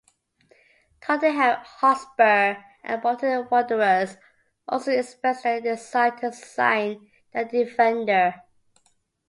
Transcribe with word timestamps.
Tottenham 0.99 1.57
Hotspur 1.63 2.57
and 2.83 3.01
Bolton 3.03 3.47
Wanderers 3.51 4.17
also 4.67 4.89
expressed 4.93 5.43
their 5.43 5.61
desire 5.61 6.17
to 6.21 6.31
sign 6.33 7.11
the 7.31 7.45
defender. 7.45 8.33